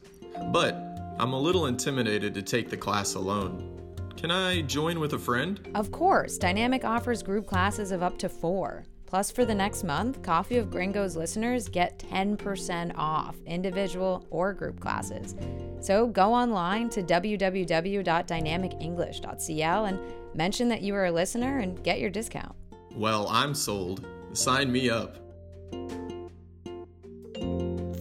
But 0.50 0.74
I'm 1.18 1.34
a 1.34 1.38
little 1.38 1.66
intimidated 1.66 2.32
to 2.32 2.40
take 2.40 2.70
the 2.70 2.78
class 2.78 3.12
alone. 3.12 3.79
Can 4.16 4.30
I 4.30 4.62
join 4.62 5.00
with 5.00 5.12
a 5.14 5.18
friend? 5.18 5.60
Of 5.74 5.90
course, 5.90 6.38
Dynamic 6.38 6.84
offers 6.84 7.22
group 7.22 7.46
classes 7.46 7.92
of 7.92 8.02
up 8.02 8.18
to 8.18 8.28
four. 8.28 8.84
Plus, 9.06 9.30
for 9.30 9.44
the 9.44 9.54
next 9.54 9.82
month, 9.82 10.22
Coffee 10.22 10.58
of 10.58 10.70
Gringos 10.70 11.16
listeners 11.16 11.68
get 11.68 11.98
10% 11.98 12.92
off 12.96 13.36
individual 13.44 14.24
or 14.30 14.52
group 14.52 14.78
classes. 14.78 15.34
So 15.80 16.06
go 16.06 16.32
online 16.32 16.90
to 16.90 17.02
www.dynamicenglish.cl 17.02 19.84
and 19.86 19.98
mention 20.34 20.68
that 20.68 20.82
you 20.82 20.94
are 20.94 21.06
a 21.06 21.12
listener 21.12 21.58
and 21.58 21.82
get 21.82 21.98
your 21.98 22.10
discount. 22.10 22.54
Well, 22.94 23.26
I'm 23.28 23.52
sold. 23.52 24.06
Sign 24.32 24.70
me 24.70 24.90
up. 24.90 25.16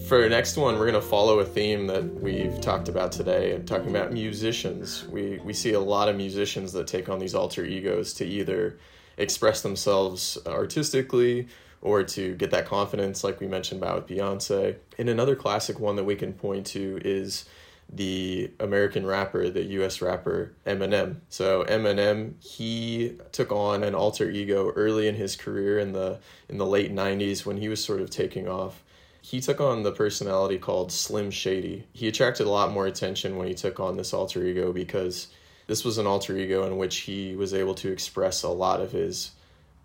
For 0.10 0.24
our 0.24 0.28
next 0.28 0.58
one, 0.58 0.80
we're 0.80 0.90
going 0.90 1.00
to 1.00 1.08
follow 1.08 1.40
a 1.40 1.46
theme 1.46 1.86
that 1.86 2.04
we've 2.16 2.60
talked 2.62 2.90
about 2.90 3.12
today 3.12 3.52
and 3.52 3.68
talking 3.68 3.92
about 3.92 4.12
musicians. 4.12 5.08
We, 5.08 5.38
we 5.44 5.54
see 5.54 5.74
a 5.74 5.80
lot 5.80 6.10
of 6.10 6.16
musicians 6.16 6.74
that 6.74 6.88
take 6.88 7.10
on 7.10 7.20
these 7.20 7.36
alter 7.36 7.64
egos 7.64 8.16
to 8.16 8.26
either 8.26 8.80
express 9.18 9.62
themselves 9.62 10.36
artistically 10.48 11.48
or 11.84 12.02
to 12.06 12.34
get 12.38 12.50
that 12.50 12.66
confidence, 12.66 13.24
like 13.24 13.40
we 13.40 13.46
mentioned 13.46 13.84
about 13.84 13.98
with 13.98 14.18
Beyonce. 14.18 14.78
And 14.98 15.10
another 15.10 15.36
classic 15.36 15.80
one 15.80 15.96
that 15.98 16.06
we 16.06 16.16
can 16.16 16.34
point 16.34 16.66
to 16.68 17.00
is 17.06 17.46
the 17.88 18.50
American 18.60 19.06
rapper, 19.06 19.52
the 19.52 19.64
US 19.64 20.02
rapper 20.02 20.54
Eminem. 20.66 21.18
So 21.30 21.66
Eminem, 21.66 22.44
he 22.44 23.16
took 23.32 23.52
on 23.52 23.84
an 23.84 23.94
alter 23.94 24.28
ego 24.28 24.72
early 24.72 25.08
in 25.08 25.14
his 25.14 25.36
career 25.36 25.78
in 25.78 25.92
the 25.92 26.18
in 26.50 26.58
the 26.58 26.66
late 26.66 26.92
90s 26.92 27.46
when 27.46 27.58
he 27.58 27.70
was 27.70 27.84
sort 27.84 28.02
of 28.02 28.10
taking 28.10 28.48
off. 28.48 28.84
He 29.30 29.40
took 29.40 29.62
on 29.62 29.84
the 29.84 29.92
personality 29.92 30.58
called 30.58 30.92
Slim 30.92 31.30
Shady. 31.30 31.86
He 31.94 32.08
attracted 32.08 32.48
a 32.48 32.50
lot 32.50 32.72
more 32.72 32.88
attention 32.88 33.38
when 33.38 33.48
he 33.48 33.54
took 33.54 33.80
on 33.80 33.96
this 33.96 34.12
alter 34.12 34.44
ego 34.44 34.74
because 34.74 35.28
this 35.68 35.86
was 35.86 36.00
an 36.00 36.08
alter 36.08 36.36
ego 36.36 36.66
in 36.66 36.78
which 36.78 37.02
he 37.02 37.36
was 37.36 37.54
able 37.54 37.76
to 37.76 37.92
express 37.92 38.42
a 38.42 38.50
lot 38.50 38.82
of 38.82 38.92
his 38.92 39.30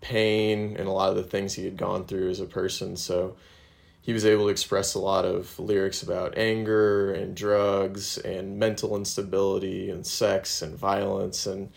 pain 0.01 0.75
and 0.79 0.87
a 0.87 0.91
lot 0.91 1.11
of 1.11 1.15
the 1.15 1.23
things 1.23 1.53
he 1.53 1.63
had 1.63 1.77
gone 1.77 2.05
through 2.05 2.31
as 2.31 2.39
a 2.39 2.45
person. 2.45 2.97
So 2.97 3.35
he 4.01 4.13
was 4.13 4.25
able 4.25 4.45
to 4.45 4.49
express 4.49 4.95
a 4.95 4.99
lot 4.99 5.25
of 5.25 5.59
lyrics 5.59 6.01
about 6.01 6.39
anger 6.39 7.13
and 7.13 7.35
drugs 7.35 8.17
and 8.17 8.57
mental 8.57 8.97
instability 8.97 9.91
and 9.91 10.07
sex 10.07 10.63
and 10.63 10.75
violence 10.75 11.45
and 11.45 11.69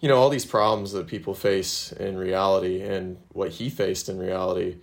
you 0.00 0.08
know 0.08 0.16
all 0.16 0.28
these 0.28 0.44
problems 0.44 0.90
that 0.90 1.06
people 1.06 1.34
face 1.34 1.92
in 1.92 2.16
reality 2.16 2.82
and 2.82 3.16
what 3.28 3.50
he 3.50 3.70
faced 3.70 4.08
in 4.08 4.18
reality 4.18 4.76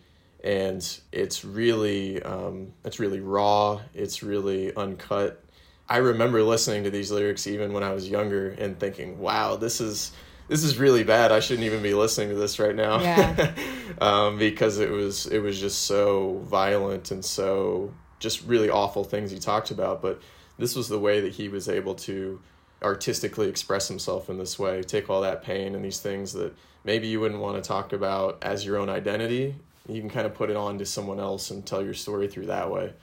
and 0.43 0.99
it's 1.11 1.45
really 1.45 2.21
um, 2.23 2.73
it's 2.83 2.99
really 2.99 3.19
raw 3.19 3.79
it's 3.93 4.23
really 4.23 4.75
uncut. 4.75 5.43
I 5.89 5.97
remember 5.97 6.41
listening 6.41 6.85
to 6.85 6.89
these 6.89 7.11
lyrics 7.11 7.47
even 7.47 7.73
when 7.73 7.83
i 7.83 7.91
was 7.91 8.07
younger 8.07 8.51
and 8.51 8.79
thinking 8.79 9.19
wow 9.19 9.57
this 9.57 9.81
is 9.81 10.13
this 10.51 10.65
is 10.65 10.77
really 10.77 11.05
bad. 11.05 11.31
I 11.31 11.39
shouldn't 11.39 11.65
even 11.65 11.81
be 11.81 11.93
listening 11.93 12.27
to 12.27 12.35
this 12.35 12.59
right 12.59 12.75
now. 12.75 12.99
Yeah. 12.99 13.53
um, 14.01 14.37
because 14.37 14.79
it 14.79 14.89
was 14.89 15.25
it 15.27 15.39
was 15.39 15.57
just 15.57 15.83
so 15.83 16.41
violent 16.43 17.11
and 17.11 17.23
so 17.23 17.93
just 18.19 18.45
really 18.45 18.69
awful 18.69 19.03
things 19.05 19.31
he 19.31 19.39
talked 19.39 19.71
about 19.71 20.01
but 20.01 20.21
this 20.57 20.75
was 20.75 20.87
the 20.87 20.99
way 20.99 21.21
that 21.21 21.33
he 21.33 21.49
was 21.49 21.67
able 21.67 21.95
to 21.95 22.39
artistically 22.83 23.47
express 23.47 23.87
himself 23.87 24.29
in 24.29 24.37
this 24.37 24.59
way 24.59 24.83
take 24.83 25.09
all 25.09 25.21
that 25.21 25.41
pain 25.41 25.73
and 25.73 25.83
these 25.83 25.99
things 25.99 26.33
that 26.33 26.53
maybe 26.83 27.07
you 27.07 27.19
wouldn't 27.19 27.41
want 27.41 27.61
to 27.61 27.67
talk 27.67 27.93
about 27.93 28.37
as 28.43 28.65
your 28.65 28.77
own 28.77 28.89
identity 28.89 29.55
you 29.87 29.99
can 29.99 30.09
kind 30.09 30.25
of 30.25 30.33
put 30.33 30.49
it 30.49 30.55
on 30.55 30.77
to 30.77 30.85
someone 30.85 31.19
else 31.19 31.51
and 31.51 31.65
tell 31.65 31.83
your 31.83 31.93
story 31.93 32.27
through 32.27 32.45
that 32.45 32.71
way 32.71 32.93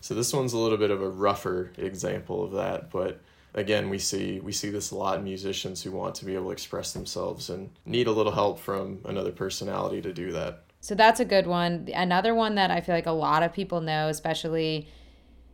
so 0.00 0.14
this 0.14 0.32
one's 0.32 0.52
a 0.52 0.58
little 0.58 0.78
bit 0.78 0.90
of 0.90 1.02
a 1.02 1.08
rougher 1.08 1.72
example 1.78 2.44
of 2.44 2.52
that 2.52 2.90
but 2.90 3.20
again 3.54 3.88
we 3.88 3.98
see 3.98 4.40
we 4.40 4.52
see 4.52 4.70
this 4.70 4.90
a 4.90 4.96
lot 4.96 5.18
in 5.18 5.24
musicians 5.24 5.82
who 5.82 5.90
want 5.90 6.14
to 6.14 6.24
be 6.24 6.34
able 6.34 6.46
to 6.46 6.50
express 6.50 6.92
themselves 6.92 7.50
and 7.50 7.70
need 7.86 8.06
a 8.06 8.12
little 8.12 8.32
help 8.32 8.58
from 8.58 8.98
another 9.04 9.32
personality 9.32 10.02
to 10.02 10.12
do 10.12 10.32
that 10.32 10.64
So 10.80 10.94
that's 10.94 11.18
a 11.18 11.24
good 11.24 11.46
one. 11.46 11.88
Another 11.94 12.34
one 12.34 12.56
that 12.56 12.70
I 12.70 12.82
feel 12.82 12.94
like 12.94 13.06
a 13.06 13.10
lot 13.10 13.42
of 13.42 13.54
people 13.54 13.80
know, 13.80 14.08
especially 14.08 14.86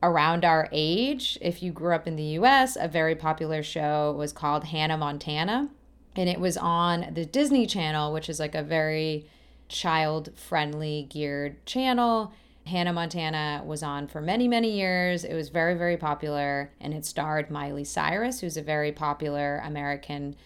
around 0.03 0.45
our 0.45 0.69
age, 0.73 1.39
if 1.41 1.63
you 1.63 1.71
grew 1.71 1.95
up 1.95 2.09
in 2.09 2.17
the 2.17 2.25
US, 2.41 2.77
a 2.81 2.89
very 2.89 3.15
popular 3.15 3.63
show 3.63 4.13
was 4.19 4.33
called 4.33 4.65
Hannah 4.65 4.97
Montana. 4.97 5.71
And 6.17 6.29
it 6.29 6.41
was 6.41 6.57
on 6.57 7.15
the 7.15 7.25
Disney 7.25 7.67
Channel, 7.67 8.13
which 8.13 8.29
is 8.29 8.41
like 8.41 8.57
a 8.57 8.63
very 8.65 9.29
child 9.71 10.31
friendly 10.37 11.07
geared 11.09 11.65
channel. 11.65 12.33
Hannah 12.67 12.93
Montana 12.93 13.63
was 13.65 13.83
on 13.83 14.07
for 14.07 14.21
many, 14.21 14.47
many 14.47 14.71
years. 14.71 15.25
It 15.25 15.35
was 15.35 15.49
very, 15.49 15.75
very 15.75 15.97
popular. 15.97 16.73
And 16.81 16.93
it 16.93 17.07
starred 17.07 17.51
Miley 17.51 17.85
Cyrus, 17.85 18.41
who's 18.41 18.59
a 18.59 18.63
very 18.63 18.93
popular 18.93 19.63
American 19.65 20.37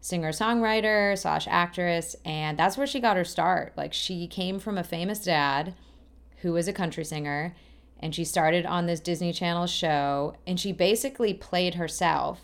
singer 0.00 0.30
songwriter 0.30 1.18
slash 1.18 1.48
actress 1.50 2.14
and 2.24 2.56
that's 2.56 2.76
where 2.78 2.86
she 2.86 3.00
got 3.00 3.16
her 3.16 3.24
start 3.24 3.72
like 3.76 3.92
she 3.92 4.28
came 4.28 4.60
from 4.60 4.78
a 4.78 4.84
famous 4.84 5.24
dad 5.24 5.74
who 6.42 6.52
was 6.52 6.68
a 6.68 6.72
country 6.72 7.04
singer 7.04 7.52
and 7.98 8.14
she 8.14 8.24
started 8.24 8.64
on 8.64 8.86
this 8.86 9.00
disney 9.00 9.32
channel 9.32 9.66
show 9.66 10.36
and 10.46 10.60
she 10.60 10.70
basically 10.70 11.34
played 11.34 11.74
herself 11.74 12.42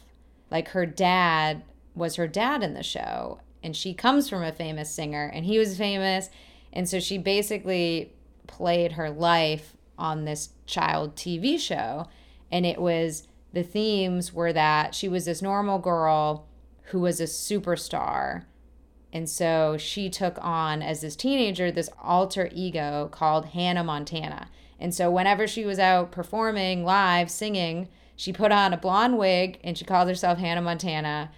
like 0.51 0.71
her 0.71 0.85
dad 0.85 1.63
was 1.95 2.17
her 2.17 2.27
dad 2.27 2.61
in 2.61 2.75
the 2.75 2.83
show 2.83 3.39
and 3.65 3.75
she 3.75 3.93
comes 3.93 4.29
from 4.29 4.45
a 4.45 4.53
famous 4.53 4.91
singer 4.91 5.31
and 5.35 5.45
he 5.45 5.59
was 5.59 5.77
famous 5.77 6.31
and 6.73 6.89
so 6.89 7.01
she 7.01 7.19
basically 7.19 8.13
played 8.47 8.93
her 8.93 9.11
life 9.11 9.75
on 9.99 10.25
this 10.25 10.51
child 10.67 11.17
tv 11.17 11.59
show 11.59 12.07
and 12.53 12.65
it 12.65 12.81
was 12.81 13.27
the 13.55 13.63
themes 13.63 14.33
were 14.33 14.53
that 14.53 14.95
she 14.95 15.09
was 15.09 15.25
this 15.25 15.41
normal 15.41 15.79
girl 15.79 16.47
who 16.87 17.01
was 17.01 17.21
a 17.21 17.25
superstar. 17.25 18.45
And 19.13 19.29
so 19.31 19.77
she 19.79 20.11
took 20.11 20.39
on, 20.43 20.83
as 20.83 21.01
this 21.01 21.17
teenager, 21.17 21.71
this 21.71 21.89
alter 22.03 22.51
ego 22.53 23.09
called 23.13 23.47
Hannah 23.47 23.85
Montana. 23.85 24.49
And 24.79 24.93
so 24.93 25.11
whenever 25.11 25.47
she 25.47 25.65
was 25.65 25.79
out 25.79 26.11
performing 26.11 26.85
live, 26.85 27.31
singing, 27.31 27.89
she 28.17 28.33
put 28.33 28.53
on 28.53 28.73
a 28.73 28.77
blonde 28.77 29.19
wig 29.19 29.61
and 29.63 29.79
she 29.79 29.85
called 29.85 30.09
herself 30.09 30.39
Hannah 30.39 30.63
Montana 30.63 31.31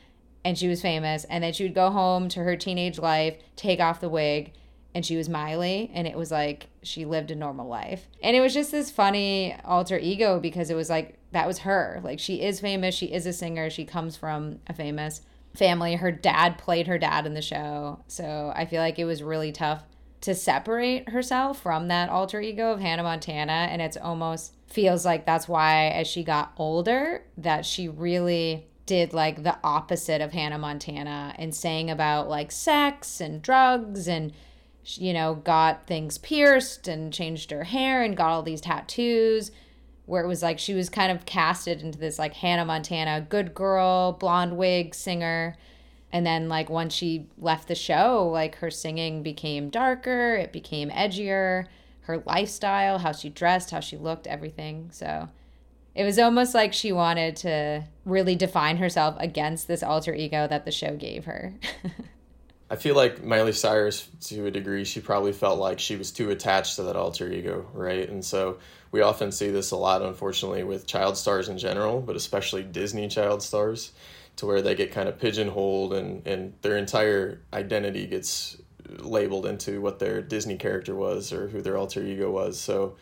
and 0.47 0.57
she 0.57 0.69
was 0.69 0.81
famous. 0.81 1.25
And 1.25 1.43
then 1.43 1.53
she 1.53 1.65
would 1.65 1.75
go 1.75 1.91
home 1.91 2.29
to 2.29 2.45
her 2.45 2.55
teenage 2.55 3.01
life, 3.01 3.37
take 3.57 3.81
off 3.81 4.01
the 4.01 4.09
wig, 4.09 4.53
and 4.95 5.05
she 5.05 5.17
was 5.17 5.29
Miley. 5.29 5.91
And 5.93 6.07
it 6.07 6.17
was 6.17 6.31
like 6.31 6.69
she 6.85 7.05
lived 7.05 7.33
a 7.33 7.35
normal 7.35 7.67
life. 7.67 8.07
And 8.23 8.37
it 8.37 8.41
was 8.41 8.55
just 8.55 8.71
this 8.71 8.89
funny 8.89 9.57
alter 9.65 9.99
ego 9.99 10.39
because 10.39 10.71
it 10.71 10.77
was 10.77 10.89
like 10.89 11.19
that 11.33 11.49
was 11.49 11.59
her. 11.59 12.01
Like 12.05 12.21
she 12.21 12.43
is 12.43 12.61
famous, 12.61 12.95
she 12.95 13.07
is 13.07 13.27
a 13.27 13.33
singer, 13.33 13.69
she 13.71 13.85
comes 13.85 14.17
from 14.17 14.61
a 14.69 14.73
famous 14.73 15.21
family. 15.57 15.97
Her 15.97 16.13
dad 16.13 16.59
played 16.59 16.87
her 16.87 16.97
dad 16.97 17.27
in 17.27 17.35
the 17.35 17.43
show. 17.43 18.05
So 18.07 18.53
I 18.55 18.67
feel 18.67 18.81
like 18.81 19.01
it 19.01 19.05
was 19.05 19.25
really 19.25 19.51
tough 19.51 19.83
to 20.21 20.33
separate 20.33 21.09
herself 21.09 21.61
from 21.61 21.89
that 21.89 22.09
alter 22.09 22.41
ego 22.41 22.71
of 22.71 22.79
Hannah 22.79 23.03
Montana. 23.03 23.67
And 23.69 23.83
it's 23.83 23.97
almost 23.97 24.55
feels 24.69 25.05
like 25.05 25.27
that's 25.27 25.49
why, 25.49 25.89
as 25.89 26.07
she 26.07 26.23
got 26.23 26.53
older, 26.57 27.25
that 27.37 27.67
she 27.67 27.89
really 27.89 28.69
did 28.87 29.13
like 29.13 29.43
the 29.43 29.59
opposite 29.63 30.21
of 30.21 30.33
Hannah 30.33 30.59
Montana 30.59 31.35
and 31.39 31.55
sang 31.55 31.91
about 31.91 32.29
like 32.29 32.51
sex 32.53 33.21
and 33.21 33.43
drugs 33.43 34.09
and 34.09 34.33
you 34.85 35.13
know 35.13 35.35
got 35.35 35.87
things 35.87 36.17
pierced 36.17 36.87
and 36.87 37.13
changed 37.13 37.51
her 37.51 37.65
hair 37.65 38.03
and 38.03 38.17
got 38.17 38.31
all 38.31 38.43
these 38.43 38.61
tattoos 38.61 39.51
where 40.07 40.23
it 40.25 40.29
was 40.29 40.43
like 40.43 40.59
she 40.59 40.73
was 40.73 40.89
kind 40.89 41.11
of 41.11 41.27
casted 41.27 41.83
into 41.83 41.99
this 41.99 42.19
like 42.19 42.35
Hannah 42.35 42.65
Montana 42.65 43.27
good 43.29 43.55
girl, 43.55 44.13
blonde 44.13 44.57
wig 44.57 44.95
singer. 44.95 45.57
And 46.13 46.25
then 46.25 46.49
like 46.49 46.71
once 46.71 46.95
she 46.95 47.27
left 47.37 47.69
the 47.69 47.75
show, 47.75 48.29
like 48.33 48.57
her 48.57 48.71
singing 48.71 49.25
became 49.25 49.69
darker, 49.69 50.37
it 50.37 50.53
became 50.53 50.89
edgier, 50.91 51.67
her 52.03 52.23
lifestyle, 52.25 52.99
how 52.99 53.11
she 53.11 53.29
dressed, 53.29 53.73
how 53.73 53.81
she 53.81 53.97
looked, 53.97 54.29
everything. 54.29 54.89
So 54.93 55.29
it 55.97 56.05
was 56.05 56.19
almost 56.19 56.55
like 56.55 56.75
she 56.75 56.93
wanted 56.93 57.37
to 57.37 57.83
really 58.05 58.37
define 58.37 58.77
herself 58.77 59.17
against 59.19 59.67
this 59.67 59.83
alter 59.83 60.15
ego 60.15 60.47
that 60.47 60.67
the 60.67 60.71
show 60.71 60.95
gave 60.95 61.25
her. 61.25 61.55
I 62.71 62.77
feel 62.77 62.95
like 62.95 63.25
Miley 63.25 63.53
Cyrus, 63.53 64.07
to 64.27 64.47
a 64.47 64.51
degree, 64.51 64.85
she 64.85 65.01
probably 65.01 65.33
felt 65.33 65.59
like 65.59 65.79
she 65.79 65.97
was 65.97 66.11
too 66.11 66.31
attached 66.31 66.77
to 66.77 66.83
that 66.83 66.97
alter 66.97 67.33
ego, 67.33 67.67
right? 67.73 68.09
And 68.09 68.23
so 68.23 68.59
we 68.91 69.01
often 69.01 69.33
see 69.33 69.51
this 69.51 69.71
a 69.71 69.77
lot, 69.77 70.03
unfortunately, 70.03 70.65
with 70.65 70.87
child 70.87 71.17
stars 71.17 71.49
in 71.49 71.57
general, 71.57 72.03
but 72.03 72.15
especially 72.15 72.63
Disney 72.63 73.09
child 73.09 73.43
stars, 73.43 73.93
to 74.37 74.47
where 74.47 74.61
they 74.61 74.75
get 74.75 74.93
kind 74.93 75.09
of 75.09 75.19
pigeonholed 75.19 75.95
and, 75.95 76.27
and 76.27 76.53
their 76.61 76.77
entire 76.77 77.41
identity 77.55 78.07
gets 78.07 78.59
labeled 78.99 79.47
into 79.47 79.81
what 79.81 79.99
their 79.99 80.21
Disney 80.21 80.57
character 80.57 80.95
was 80.95 81.33
or 81.33 81.49
who 81.49 81.63
their 81.63 81.79
alter 81.79 82.03
ego 82.03 82.31
was. 82.31 82.59
So 82.61 82.97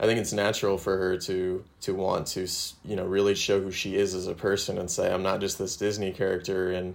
I 0.00 0.06
think 0.06 0.18
it's 0.18 0.32
natural 0.32 0.78
for 0.78 0.96
her 0.96 1.18
to 1.18 1.62
to 1.82 1.94
want 1.94 2.26
to 2.28 2.48
you 2.84 2.96
know 2.96 3.04
really 3.04 3.34
show 3.34 3.60
who 3.60 3.70
she 3.70 3.96
is 3.96 4.14
as 4.14 4.26
a 4.26 4.34
person 4.34 4.78
and 4.78 4.90
say 4.90 5.12
I'm 5.12 5.22
not 5.22 5.40
just 5.40 5.58
this 5.58 5.76
Disney 5.76 6.10
character 6.10 6.72
and 6.72 6.94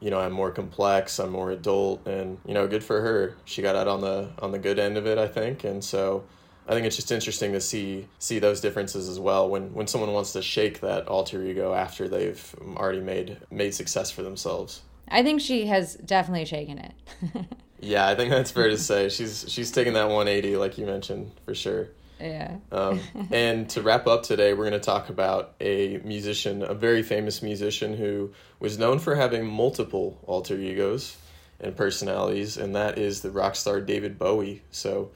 you 0.00 0.10
know 0.10 0.18
I'm 0.18 0.32
more 0.32 0.50
complex, 0.50 1.18
I'm 1.18 1.30
more 1.30 1.50
adult, 1.50 2.06
and 2.06 2.38
you 2.46 2.54
know 2.54 2.66
good 2.66 2.82
for 2.82 3.02
her. 3.02 3.36
She 3.44 3.60
got 3.60 3.76
out 3.76 3.88
on 3.88 4.00
the 4.00 4.30
on 4.38 4.52
the 4.52 4.58
good 4.58 4.78
end 4.78 4.96
of 4.96 5.06
it, 5.06 5.18
I 5.18 5.28
think, 5.28 5.64
and 5.64 5.84
so 5.84 6.24
I 6.66 6.72
think 6.72 6.86
it's 6.86 6.96
just 6.96 7.12
interesting 7.12 7.52
to 7.52 7.60
see 7.60 8.08
see 8.18 8.38
those 8.38 8.62
differences 8.62 9.06
as 9.06 9.20
well 9.20 9.50
when 9.50 9.74
when 9.74 9.86
someone 9.86 10.12
wants 10.14 10.32
to 10.32 10.40
shake 10.40 10.80
that 10.80 11.08
alter 11.08 11.44
ego 11.44 11.74
after 11.74 12.08
they've 12.08 12.54
already 12.74 13.00
made 13.00 13.36
made 13.50 13.74
success 13.74 14.10
for 14.10 14.22
themselves. 14.22 14.80
I 15.08 15.22
think 15.22 15.42
she 15.42 15.66
has 15.66 15.94
definitely 15.94 16.46
shaken 16.46 16.78
it. 16.78 17.46
Yeah, 17.80 18.08
I 18.08 18.14
think 18.14 18.30
that's 18.30 18.50
fair 18.50 18.68
to 18.68 18.78
say. 18.78 19.08
She's 19.08 19.44
she's 19.48 19.70
taking 19.70 19.92
that 19.94 20.08
180 20.08 20.56
like 20.56 20.78
you 20.78 20.86
mentioned 20.86 21.30
for 21.44 21.54
sure. 21.54 21.88
Yeah. 22.20 22.56
Um, 22.72 23.00
and 23.30 23.68
to 23.70 23.82
wrap 23.82 24.06
up 24.06 24.22
today, 24.22 24.54
we're 24.54 24.68
going 24.68 24.72
to 24.72 24.80
talk 24.80 25.08
about 25.08 25.54
a 25.60 25.98
musician, 25.98 26.62
a 26.62 26.74
very 26.74 27.02
famous 27.02 27.42
musician 27.42 27.96
who 27.96 28.32
was 28.60 28.78
known 28.78 28.98
for 28.98 29.14
having 29.14 29.46
multiple 29.46 30.18
alter 30.26 30.56
egos 30.56 31.16
and 31.60 31.76
personalities, 31.76 32.56
and 32.56 32.74
that 32.74 32.98
is 32.98 33.22
the 33.22 33.30
rock 33.30 33.56
star 33.56 33.80
David 33.80 34.18
Bowie. 34.18 34.62
So, 34.70 35.10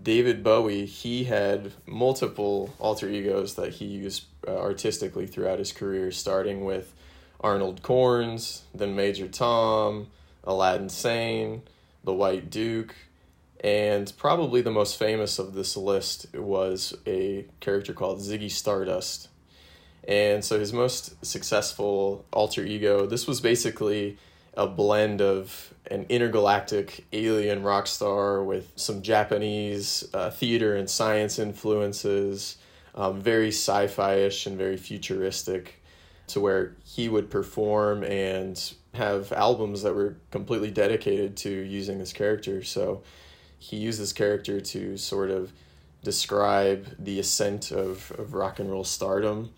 David 0.00 0.44
Bowie, 0.44 0.84
he 0.84 1.24
had 1.24 1.72
multiple 1.86 2.74
alter 2.78 3.08
egos 3.08 3.54
that 3.54 3.72
he 3.74 3.86
used 3.86 4.24
uh, 4.46 4.56
artistically 4.56 5.26
throughout 5.26 5.58
his 5.58 5.72
career, 5.72 6.10
starting 6.12 6.64
with 6.64 6.94
Arnold 7.40 7.82
Corns, 7.82 8.64
then 8.74 8.94
Major 8.94 9.28
Tom, 9.28 10.08
Aladdin 10.44 10.88
Sane, 10.88 11.62
the 12.04 12.12
White 12.12 12.50
Duke, 12.50 12.94
and 13.60 14.12
probably 14.16 14.60
the 14.62 14.70
most 14.70 14.98
famous 14.98 15.38
of 15.38 15.54
this 15.54 15.76
list 15.76 16.26
was 16.34 16.96
a 17.06 17.46
character 17.60 17.92
called 17.92 18.20
Ziggy 18.20 18.50
Stardust. 18.50 19.28
And 20.06 20.44
so 20.44 20.58
his 20.58 20.72
most 20.72 21.24
successful 21.24 22.24
alter 22.32 22.64
ego, 22.64 23.06
this 23.06 23.26
was 23.26 23.40
basically 23.40 24.16
a 24.56 24.66
blend 24.66 25.20
of 25.20 25.74
an 25.90 26.06
intergalactic 26.08 27.04
alien 27.12 27.62
rock 27.62 27.86
star 27.86 28.42
with 28.42 28.72
some 28.76 29.02
Japanese 29.02 30.08
uh, 30.14 30.30
theater 30.30 30.76
and 30.76 30.88
science 30.88 31.38
influences, 31.38 32.56
um, 32.94 33.20
very 33.20 33.48
sci 33.48 33.86
fi 33.88 34.14
ish 34.14 34.46
and 34.46 34.56
very 34.56 34.76
futuristic, 34.76 35.82
to 36.28 36.40
where 36.40 36.76
he 36.84 37.08
would 37.08 37.30
perform 37.30 38.02
and 38.04 38.74
have 38.94 39.32
albums 39.32 39.82
that 39.82 39.94
were 39.94 40.16
completely 40.30 40.70
dedicated 40.70 41.36
to 41.36 41.50
using 41.50 41.98
this 41.98 42.12
character. 42.12 42.62
So 42.62 43.02
he 43.58 43.76
used 43.76 44.00
this 44.00 44.12
character 44.12 44.60
to 44.60 44.96
sort 44.96 45.30
of 45.30 45.52
describe 46.02 46.86
the 46.98 47.18
ascent 47.18 47.70
of, 47.70 48.12
of 48.12 48.34
rock 48.34 48.58
and 48.58 48.70
roll 48.70 48.84
stardom. 48.84 49.50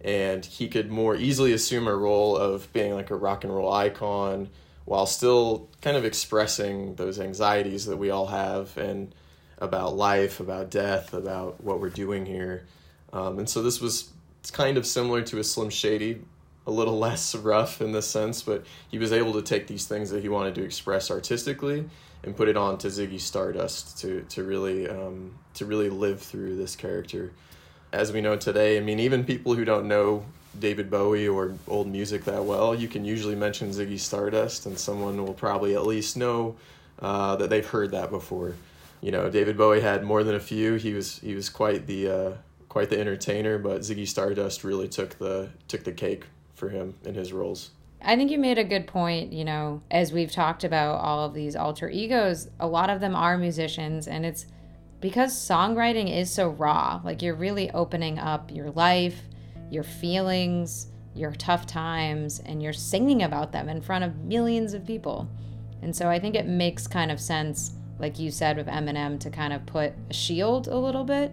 And 0.00 0.44
he 0.44 0.68
could 0.68 0.90
more 0.90 1.16
easily 1.16 1.52
assume 1.52 1.86
a 1.86 1.94
role 1.94 2.36
of 2.36 2.70
being 2.72 2.94
like 2.94 3.10
a 3.10 3.16
rock 3.16 3.44
and 3.44 3.54
roll 3.54 3.72
icon 3.72 4.50
while 4.84 5.06
still 5.06 5.68
kind 5.80 5.96
of 5.96 6.04
expressing 6.04 6.94
those 6.96 7.18
anxieties 7.18 7.86
that 7.86 7.96
we 7.96 8.10
all 8.10 8.26
have 8.26 8.76
and 8.76 9.14
about 9.58 9.96
life, 9.96 10.40
about 10.40 10.70
death, 10.70 11.14
about 11.14 11.62
what 11.62 11.80
we're 11.80 11.88
doing 11.88 12.26
here. 12.26 12.66
Um, 13.12 13.38
and 13.38 13.48
so 13.48 13.62
this 13.62 13.80
was 13.80 14.10
kind 14.52 14.76
of 14.76 14.84
similar 14.84 15.22
to 15.22 15.38
a 15.38 15.44
Slim 15.44 15.70
Shady, 15.70 16.20
a 16.66 16.70
little 16.70 16.98
less 17.06 17.34
rough 17.34 17.80
in 17.80 17.92
this 17.92 18.06
sense, 18.06 18.42
but 18.42 18.64
he 18.90 18.98
was 18.98 19.12
able 19.12 19.32
to 19.34 19.42
take 19.42 19.66
these 19.66 19.86
things 19.86 20.10
that 20.10 20.22
he 20.22 20.28
wanted 20.28 20.54
to 20.56 20.64
express 20.64 21.10
artistically 21.10 21.88
and 22.22 22.36
put 22.36 22.48
it 22.48 22.56
on 22.56 22.78
to 22.78 22.88
Ziggy 22.88 23.20
Stardust 23.20 23.98
to 23.98 24.22
to 24.30 24.42
really 24.42 24.88
um, 24.88 25.34
to 25.54 25.66
really 25.66 25.90
live 25.90 26.20
through 26.20 26.56
this 26.56 26.74
character. 26.74 27.32
As 27.92 28.12
we 28.12 28.20
know 28.20 28.36
today, 28.36 28.76
I 28.76 28.80
mean, 28.80 28.98
even 28.98 29.24
people 29.24 29.54
who 29.54 29.64
don't 29.64 29.86
know 29.86 30.24
David 30.58 30.90
Bowie 30.90 31.28
or 31.28 31.54
old 31.68 31.86
music 31.86 32.24
that 32.24 32.44
well, 32.44 32.74
you 32.74 32.88
can 32.88 33.04
usually 33.04 33.34
mention 33.34 33.70
Ziggy 33.70 34.00
Stardust, 34.00 34.66
and 34.66 34.78
someone 34.78 35.24
will 35.24 35.34
probably 35.34 35.74
at 35.74 35.86
least 35.86 36.16
know 36.16 36.56
uh, 37.00 37.36
that 37.36 37.50
they've 37.50 37.66
heard 37.66 37.90
that 37.92 38.10
before. 38.10 38.54
You 39.00 39.12
know, 39.12 39.28
David 39.28 39.58
Bowie 39.58 39.80
had 39.80 40.02
more 40.02 40.24
than 40.24 40.34
a 40.34 40.40
few. 40.40 40.74
He 40.74 40.94
was 40.94 41.18
he 41.18 41.34
was 41.34 41.50
quite 41.50 41.86
the 41.86 42.08
uh, 42.08 42.32
quite 42.68 42.90
the 42.90 42.98
entertainer, 42.98 43.58
but 43.58 43.82
Ziggy 43.82 44.08
Stardust 44.08 44.64
really 44.64 44.88
took 44.88 45.18
the 45.18 45.50
took 45.68 45.84
the 45.84 45.92
cake 45.92 46.24
for 46.54 46.68
him 46.68 46.94
in 47.04 47.14
his 47.14 47.32
roles. 47.32 47.70
I 48.02 48.16
think 48.16 48.30
you 48.30 48.38
made 48.38 48.58
a 48.58 48.64
good 48.64 48.86
point. 48.86 49.32
You 49.32 49.44
know, 49.44 49.82
as 49.90 50.12
we've 50.12 50.32
talked 50.32 50.64
about 50.64 50.96
all 50.96 51.24
of 51.24 51.34
these 51.34 51.56
alter 51.56 51.88
egos, 51.88 52.48
a 52.60 52.66
lot 52.66 52.90
of 52.90 53.00
them 53.00 53.14
are 53.14 53.38
musicians, 53.38 54.08
and 54.08 54.26
it's 54.26 54.46
because 55.00 55.34
songwriting 55.34 56.14
is 56.14 56.30
so 56.30 56.48
raw. 56.50 57.00
Like, 57.04 57.22
you're 57.22 57.34
really 57.34 57.70
opening 57.70 58.18
up 58.18 58.50
your 58.50 58.70
life, 58.70 59.20
your 59.70 59.82
feelings, 59.82 60.88
your 61.14 61.32
tough 61.32 61.66
times, 61.66 62.40
and 62.44 62.62
you're 62.62 62.72
singing 62.72 63.22
about 63.22 63.52
them 63.52 63.68
in 63.68 63.80
front 63.80 64.04
of 64.04 64.16
millions 64.18 64.74
of 64.74 64.86
people. 64.86 65.28
And 65.82 65.94
so 65.94 66.08
I 66.08 66.18
think 66.18 66.34
it 66.34 66.46
makes 66.46 66.86
kind 66.86 67.10
of 67.10 67.20
sense, 67.20 67.74
like 67.98 68.18
you 68.18 68.30
said 68.30 68.56
with 68.56 68.66
Eminem, 68.66 69.20
to 69.20 69.30
kind 69.30 69.52
of 69.52 69.64
put 69.66 69.92
a 70.10 70.14
shield 70.14 70.66
a 70.68 70.76
little 70.76 71.04
bit 71.04 71.32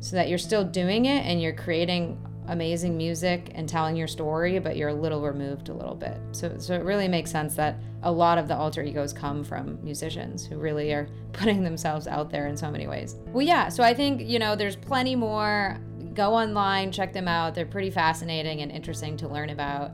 so 0.00 0.16
that 0.16 0.28
you're 0.28 0.38
still 0.38 0.64
doing 0.64 1.04
it 1.06 1.26
and 1.26 1.42
you're 1.42 1.52
creating 1.52 2.18
amazing 2.50 2.96
music 2.96 3.52
and 3.54 3.68
telling 3.68 3.96
your 3.96 4.08
story, 4.08 4.58
but 4.58 4.76
you're 4.76 4.90
a 4.90 4.94
little 4.94 5.22
removed 5.22 5.68
a 5.68 5.74
little 5.74 5.94
bit. 5.94 6.18
So, 6.32 6.56
so 6.58 6.74
it 6.74 6.82
really 6.82 7.08
makes 7.08 7.30
sense 7.30 7.54
that 7.54 7.76
a 8.02 8.10
lot 8.10 8.38
of 8.38 8.48
the 8.48 8.56
alter 8.56 8.82
egos 8.82 9.12
come 9.12 9.44
from 9.44 9.82
musicians 9.82 10.44
who 10.44 10.58
really 10.58 10.92
are 10.92 11.08
putting 11.32 11.62
themselves 11.62 12.06
out 12.06 12.30
there 12.30 12.48
in 12.48 12.56
so 12.56 12.70
many 12.70 12.86
ways. 12.86 13.16
Well, 13.28 13.46
yeah, 13.46 13.68
so 13.68 13.82
I 13.82 13.94
think, 13.94 14.20
you 14.22 14.38
know, 14.38 14.56
there's 14.56 14.76
plenty 14.76 15.16
more. 15.16 15.78
Go 16.12 16.34
online, 16.34 16.90
check 16.90 17.12
them 17.12 17.28
out. 17.28 17.54
They're 17.54 17.66
pretty 17.66 17.90
fascinating 17.90 18.62
and 18.62 18.70
interesting 18.70 19.16
to 19.18 19.28
learn 19.28 19.50
about. 19.50 19.92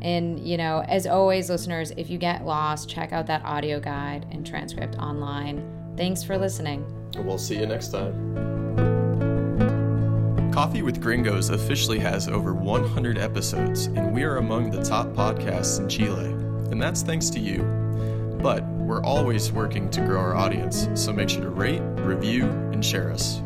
And, 0.00 0.38
you 0.38 0.56
know, 0.56 0.84
as 0.86 1.06
always, 1.08 1.50
listeners, 1.50 1.92
if 1.96 2.08
you 2.08 2.18
get 2.18 2.46
lost, 2.46 2.88
check 2.88 3.12
out 3.12 3.26
that 3.26 3.44
audio 3.44 3.80
guide 3.80 4.26
and 4.30 4.46
transcript 4.46 4.94
online. 4.96 5.94
Thanks 5.96 6.22
for 6.22 6.38
listening. 6.38 6.86
We'll 7.16 7.38
see 7.38 7.58
you 7.58 7.66
next 7.66 7.88
time. 7.88 8.67
Coffee 10.58 10.82
with 10.82 11.00
Gringos 11.00 11.50
officially 11.50 12.00
has 12.00 12.26
over 12.26 12.52
100 12.52 13.16
episodes, 13.16 13.86
and 13.86 14.12
we 14.12 14.24
are 14.24 14.38
among 14.38 14.72
the 14.72 14.82
top 14.82 15.06
podcasts 15.10 15.78
in 15.78 15.88
Chile. 15.88 16.30
And 16.72 16.82
that's 16.82 17.02
thanks 17.02 17.30
to 17.30 17.38
you. 17.38 17.62
But 18.42 18.66
we're 18.70 19.04
always 19.04 19.52
working 19.52 19.88
to 19.90 20.00
grow 20.00 20.18
our 20.18 20.34
audience, 20.34 20.88
so 20.96 21.12
make 21.12 21.28
sure 21.28 21.42
to 21.42 21.50
rate, 21.50 21.82
review, 21.98 22.46
and 22.72 22.84
share 22.84 23.12
us. 23.12 23.40